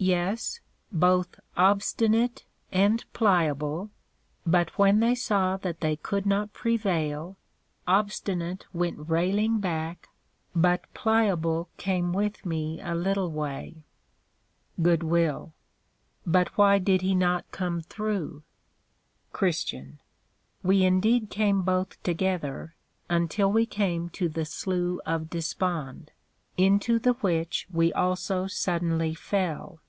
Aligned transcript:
Yes, 0.00 0.60
both 0.92 1.40
Obstinate 1.56 2.44
and 2.70 3.04
Pliable; 3.14 3.90
but 4.46 4.78
when 4.78 5.00
they 5.00 5.16
saw 5.16 5.56
that 5.56 5.80
they 5.80 5.96
could 5.96 6.24
not 6.24 6.52
prevail, 6.52 7.36
Obstinate 7.84 8.64
went 8.72 9.08
railing 9.08 9.58
back, 9.58 10.06
but 10.54 10.84
Pliable 10.94 11.68
came 11.78 12.12
with 12.12 12.46
me 12.46 12.80
a 12.80 12.94
little 12.94 13.32
way. 13.32 13.82
GOOD 14.80 15.02
WILL. 15.02 15.52
But 16.24 16.56
why 16.56 16.78
did 16.78 17.02
he 17.02 17.16
not 17.16 17.50
come 17.50 17.80
through? 17.82 18.44
CHR. 19.32 19.98
We 20.62 20.84
indeed 20.84 21.28
came 21.28 21.62
both 21.62 22.00
together, 22.04 22.76
until 23.10 23.50
we 23.50 23.66
came 23.66 24.10
to 24.10 24.28
the 24.28 24.44
Slough 24.44 25.00
of 25.04 25.28
Dispond, 25.28 26.12
into 26.56 27.00
the 27.00 27.14
which 27.14 27.66
we 27.72 27.92
also 27.92 28.46
suddenly 28.46 29.12
fell. 29.12 29.80